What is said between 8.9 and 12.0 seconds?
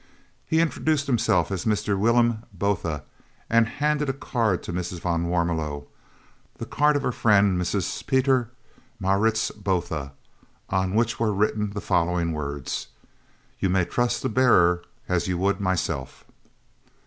Maritz Botha, on which were written the